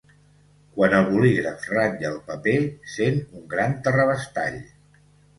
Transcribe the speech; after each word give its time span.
Quan 0.75 0.93
el 0.99 1.03
bolígraf 1.09 1.67
ratlla 1.73 2.07
el 2.09 2.17
paper 2.29 2.53
sent 2.93 3.19
un 3.41 3.45
gran 3.51 3.75
terrabastall. 3.89 4.57